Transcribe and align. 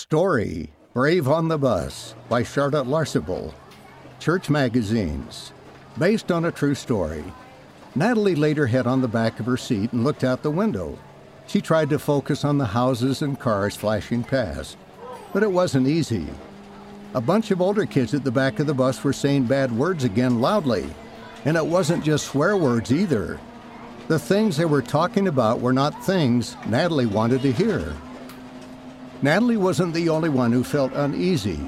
Story 0.00 0.72
Brave 0.94 1.28
on 1.28 1.48
the 1.48 1.58
Bus 1.58 2.14
by 2.30 2.42
Charlotte 2.42 2.86
Larsable. 2.86 3.52
Church 4.18 4.48
Magazines. 4.48 5.52
Based 5.98 6.32
on 6.32 6.46
a 6.46 6.50
true 6.50 6.74
story. 6.74 7.22
Natalie 7.94 8.34
laid 8.34 8.56
her 8.56 8.66
head 8.66 8.86
on 8.86 9.02
the 9.02 9.08
back 9.08 9.38
of 9.38 9.44
her 9.44 9.58
seat 9.58 9.92
and 9.92 10.02
looked 10.02 10.24
out 10.24 10.42
the 10.42 10.50
window. 10.50 10.98
She 11.46 11.60
tried 11.60 11.90
to 11.90 11.98
focus 11.98 12.46
on 12.46 12.56
the 12.56 12.64
houses 12.64 13.20
and 13.20 13.38
cars 13.38 13.76
flashing 13.76 14.24
past, 14.24 14.78
but 15.34 15.42
it 15.42 15.52
wasn't 15.52 15.86
easy. 15.86 16.26
A 17.12 17.20
bunch 17.20 17.50
of 17.50 17.60
older 17.60 17.84
kids 17.84 18.14
at 18.14 18.24
the 18.24 18.30
back 18.30 18.58
of 18.58 18.66
the 18.66 18.72
bus 18.72 19.04
were 19.04 19.12
saying 19.12 19.44
bad 19.44 19.70
words 19.70 20.04
again 20.04 20.40
loudly, 20.40 20.88
and 21.44 21.58
it 21.58 21.66
wasn't 21.66 22.02
just 22.02 22.28
swear 22.28 22.56
words 22.56 22.90
either. 22.90 23.38
The 24.08 24.18
things 24.18 24.56
they 24.56 24.64
were 24.64 24.80
talking 24.80 25.28
about 25.28 25.60
were 25.60 25.74
not 25.74 26.06
things 26.06 26.56
Natalie 26.66 27.04
wanted 27.04 27.42
to 27.42 27.52
hear. 27.52 27.94
Natalie 29.22 29.58
wasn't 29.58 29.92
the 29.92 30.08
only 30.08 30.30
one 30.30 30.52
who 30.52 30.64
felt 30.64 30.92
uneasy. 30.94 31.60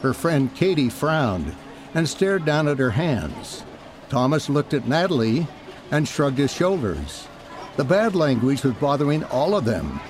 Her 0.00 0.14
friend 0.14 0.54
Katie 0.54 0.88
frowned 0.88 1.54
and 1.94 2.08
stared 2.08 2.44
down 2.44 2.66
at 2.66 2.78
her 2.78 2.90
hands. 2.90 3.62
Thomas 4.08 4.48
looked 4.48 4.74
at 4.74 4.88
Natalie 4.88 5.46
and 5.90 6.08
shrugged 6.08 6.38
his 6.38 6.52
shoulders. 6.52 7.28
The 7.76 7.84
bad 7.84 8.14
language 8.14 8.62
was 8.62 8.74
bothering 8.74 9.24
all 9.24 9.54
of 9.54 9.64
them. 9.64 10.00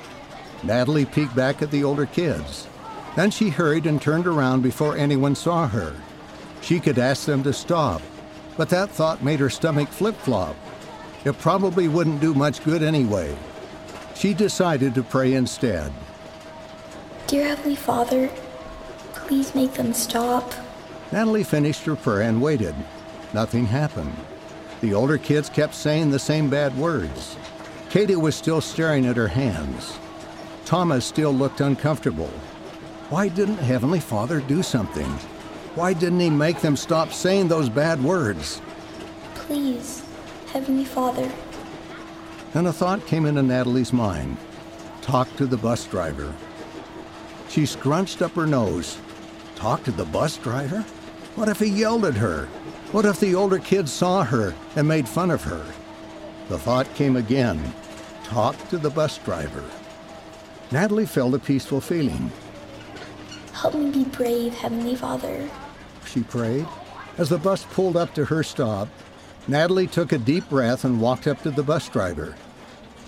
Natalie 0.62 1.04
peeked 1.04 1.34
back 1.34 1.62
at 1.62 1.70
the 1.70 1.82
older 1.82 2.06
kids. 2.06 2.68
Then 3.16 3.30
she 3.30 3.48
hurried 3.48 3.86
and 3.86 4.00
turned 4.00 4.26
around 4.26 4.62
before 4.62 4.96
anyone 4.96 5.34
saw 5.34 5.66
her. 5.68 5.94
She 6.62 6.80
could 6.80 6.98
ask 6.98 7.26
them 7.26 7.42
to 7.42 7.52
stop, 7.52 8.02
but 8.56 8.68
that 8.70 8.90
thought 8.90 9.22
made 9.22 9.40
her 9.40 9.50
stomach 9.50 9.88
flip 9.88 10.16
flop. 10.16 10.56
It 11.24 11.38
probably 11.38 11.88
wouldn't 11.88 12.20
do 12.20 12.34
much 12.34 12.62
good 12.64 12.82
anyway. 12.82 13.36
She 14.14 14.32
decided 14.32 14.94
to 14.94 15.02
pray 15.02 15.34
instead. 15.34 15.92
Dear 17.26 17.48
Heavenly 17.48 17.76
Father, 17.76 18.30
please 19.14 19.54
make 19.54 19.72
them 19.72 19.94
stop. 19.94 20.52
Natalie 21.10 21.42
finished 21.42 21.84
her 21.86 21.96
prayer 21.96 22.22
and 22.22 22.42
waited. 22.42 22.74
Nothing 23.32 23.64
happened. 23.64 24.14
The 24.82 24.92
older 24.92 25.16
kids 25.16 25.48
kept 25.48 25.74
saying 25.74 26.10
the 26.10 26.18
same 26.18 26.50
bad 26.50 26.76
words. 26.76 27.36
Katie 27.88 28.16
was 28.16 28.36
still 28.36 28.60
staring 28.60 29.06
at 29.06 29.16
her 29.16 29.28
hands. 29.28 29.96
Thomas 30.66 31.06
still 31.06 31.32
looked 31.32 31.60
uncomfortable. 31.60 32.30
Why 33.08 33.28
didn't 33.28 33.56
Heavenly 33.56 34.00
Father 34.00 34.40
do 34.40 34.62
something? 34.62 35.10
Why 35.74 35.92
didn't 35.94 36.20
He 36.20 36.30
make 36.30 36.60
them 36.60 36.76
stop 36.76 37.12
saying 37.12 37.48
those 37.48 37.68
bad 37.68 38.02
words? 38.02 38.60
Please, 39.34 40.04
Heavenly 40.52 40.84
Father. 40.84 41.30
Then 42.52 42.66
a 42.66 42.72
thought 42.72 43.06
came 43.06 43.26
into 43.26 43.42
Natalie's 43.42 43.92
mind 43.92 44.36
talk 45.04 45.28
to 45.36 45.44
the 45.44 45.56
bus 45.58 45.84
driver. 45.86 46.34
She 47.48 47.66
scrunched 47.66 48.22
up 48.22 48.32
her 48.32 48.46
nose. 48.46 48.98
Talk 49.54 49.84
to 49.84 49.92
the 49.92 50.04
bus 50.04 50.36
driver? 50.38 50.80
What 51.36 51.48
if 51.48 51.58
he 51.58 51.66
yelled 51.66 52.04
at 52.04 52.14
her? 52.14 52.46
What 52.92 53.04
if 53.04 53.18
the 53.20 53.34
older 53.34 53.58
kids 53.58 53.92
saw 53.92 54.22
her 54.24 54.54
and 54.76 54.86
made 54.86 55.08
fun 55.08 55.30
of 55.30 55.42
her? 55.44 55.64
The 56.48 56.58
thought 56.58 56.92
came 56.94 57.16
again 57.16 57.72
talk 58.24 58.56
to 58.68 58.78
the 58.78 58.90
bus 58.90 59.18
driver. 59.18 59.62
Natalie 60.72 61.06
felt 61.06 61.34
a 61.34 61.38
peaceful 61.38 61.80
feeling. 61.80 62.32
Help 63.52 63.74
me 63.74 63.90
be 63.90 64.04
brave, 64.04 64.54
Heavenly 64.54 64.96
Father. 64.96 65.48
She 66.06 66.22
prayed. 66.22 66.66
As 67.16 67.28
the 67.28 67.38
bus 67.38 67.64
pulled 67.64 67.96
up 67.96 68.12
to 68.14 68.24
her 68.24 68.42
stop, 68.42 68.88
Natalie 69.46 69.86
took 69.86 70.12
a 70.12 70.18
deep 70.18 70.48
breath 70.48 70.84
and 70.84 71.00
walked 71.00 71.26
up 71.26 71.42
to 71.42 71.50
the 71.50 71.62
bus 71.62 71.88
driver. 71.88 72.34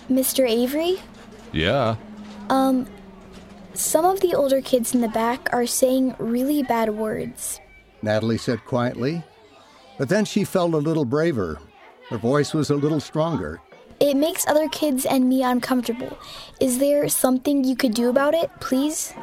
Mr. 0.09 0.47
Avery? 0.47 1.01
Yeah. 1.51 1.95
Um, 2.49 2.87
some 3.77 4.05
of 4.05 4.19
the 4.21 4.33
older 4.33 4.61
kids 4.61 4.93
in 4.93 5.01
the 5.01 5.07
back 5.07 5.47
are 5.53 5.67
saying 5.67 6.15
really 6.19 6.63
bad 6.63 6.89
words. 6.89 7.59
Natalie 8.01 8.37
said 8.37 8.65
quietly. 8.65 9.23
But 9.97 10.09
then 10.09 10.25
she 10.25 10.43
felt 10.43 10.73
a 10.73 10.77
little 10.77 11.05
braver. 11.05 11.59
Her 12.09 12.17
voice 12.17 12.53
was 12.53 12.69
a 12.69 12.75
little 12.75 12.99
stronger. 12.99 13.61
It 13.99 14.15
makes 14.15 14.47
other 14.47 14.69
kids 14.69 15.05
and 15.05 15.27
me 15.27 15.43
uncomfortable. 15.43 16.17
Is 16.59 16.77
there 16.77 17.09
something 17.09 17.63
you 17.63 17.75
could 17.75 17.93
do 17.93 18.09
about 18.09 18.35
it, 18.35 18.51
please? 18.59 19.13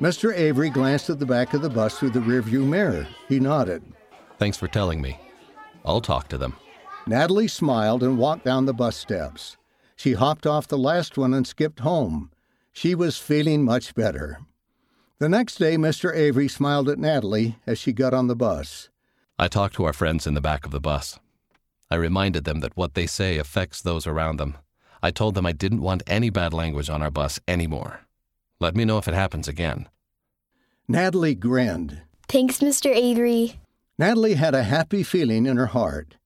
Mr. 0.00 0.36
Avery 0.36 0.70
glanced 0.70 1.08
at 1.08 1.18
the 1.18 1.26
back 1.26 1.54
of 1.54 1.62
the 1.62 1.70
bus 1.70 1.98
through 1.98 2.10
the 2.10 2.20
rearview 2.20 2.66
mirror. 2.66 3.06
He 3.28 3.38
nodded. 3.40 3.82
Thanks 4.38 4.56
for 4.56 4.68
telling 4.68 5.00
me. 5.00 5.18
I'll 5.84 6.00
talk 6.00 6.28
to 6.28 6.38
them. 6.38 6.56
Natalie 7.06 7.48
smiled 7.48 8.02
and 8.02 8.18
walked 8.18 8.44
down 8.44 8.66
the 8.66 8.74
bus 8.74 8.96
steps. 8.96 9.56
She 9.94 10.14
hopped 10.14 10.46
off 10.46 10.66
the 10.66 10.76
last 10.76 11.16
one 11.16 11.32
and 11.32 11.46
skipped 11.46 11.80
home. 11.80 12.30
She 12.76 12.94
was 12.94 13.16
feeling 13.16 13.64
much 13.64 13.94
better. 13.94 14.38
The 15.18 15.30
next 15.30 15.54
day, 15.54 15.78
Mr. 15.78 16.14
Avery 16.14 16.46
smiled 16.46 16.90
at 16.90 16.98
Natalie 16.98 17.56
as 17.66 17.78
she 17.78 17.90
got 17.94 18.12
on 18.12 18.26
the 18.26 18.36
bus. 18.36 18.90
I 19.38 19.48
talked 19.48 19.76
to 19.76 19.84
our 19.86 19.94
friends 19.94 20.26
in 20.26 20.34
the 20.34 20.42
back 20.42 20.66
of 20.66 20.72
the 20.72 20.80
bus. 20.80 21.18
I 21.90 21.94
reminded 21.94 22.44
them 22.44 22.60
that 22.60 22.76
what 22.76 22.92
they 22.92 23.06
say 23.06 23.38
affects 23.38 23.80
those 23.80 24.06
around 24.06 24.36
them. 24.36 24.58
I 25.02 25.10
told 25.10 25.34
them 25.34 25.46
I 25.46 25.52
didn't 25.52 25.80
want 25.80 26.02
any 26.06 26.28
bad 26.28 26.52
language 26.52 26.90
on 26.90 27.00
our 27.00 27.10
bus 27.10 27.40
anymore. 27.48 28.00
Let 28.60 28.76
me 28.76 28.84
know 28.84 28.98
if 28.98 29.08
it 29.08 29.14
happens 29.14 29.48
again. 29.48 29.88
Natalie 30.86 31.34
grinned. 31.34 32.02
Thanks, 32.28 32.58
Mr. 32.58 32.94
Avery. 32.94 33.58
Natalie 33.98 34.34
had 34.34 34.54
a 34.54 34.64
happy 34.64 35.02
feeling 35.02 35.46
in 35.46 35.56
her 35.56 35.68
heart. 35.68 36.16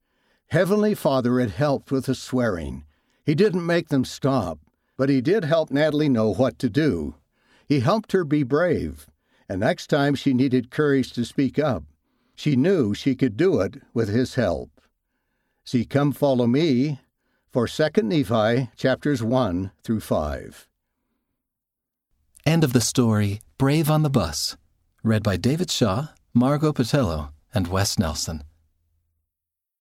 Heavenly 0.49 0.97
Father 0.97 1.39
had 1.39 1.51
helped 1.51 1.93
with 1.93 2.07
the 2.07 2.15
swearing. 2.17 2.85
He 3.25 3.37
didn't 3.37 3.65
make 3.65 3.87
them 3.87 4.05
stop, 4.05 4.59
but 5.01 5.09
he 5.09 5.23
did 5.23 5.45
help 5.45 5.71
Natalie 5.71 6.11
know 6.11 6.31
what 6.31 6.59
to 6.59 6.69
do. 6.69 7.15
He 7.67 7.81
helped 7.81 8.13
her 8.13 8.23
be 8.23 8.43
brave, 8.43 9.07
and 9.49 9.59
next 9.59 9.87
time 9.87 10.15
she 10.15 10.35
needed 10.35 10.71
courage 10.71 11.11
to 11.15 11.25
speak 11.25 11.59
up, 11.59 11.85
she 12.35 12.55
knew 12.55 12.93
she 12.93 13.15
could 13.15 13.35
do 13.35 13.63
it 13.63 13.81
with 13.95 14.11
his 14.11 14.35
help. 14.35 14.79
See, 15.65 15.87
come 15.87 16.13
follow 16.13 16.47
me 16.47 17.01
for 17.51 17.67
2 17.67 18.03
Nephi 18.03 18.69
chapters 18.77 19.23
1 19.23 19.71
through 19.83 20.01
5. 20.01 20.69
End 22.45 22.63
of 22.63 22.75
the 22.75 22.83
story 22.83 23.41
Brave 23.57 23.91
on 23.91 24.03
the 24.03 24.11
Bus, 24.11 24.59
read 25.03 25.23
by 25.23 25.39
David 25.39 25.71
Shaw, 25.71 26.09
Margot 26.35 26.75
Patello, 26.75 27.31
and 27.55 27.69
Wes 27.69 27.99
Nelson. 27.99 28.45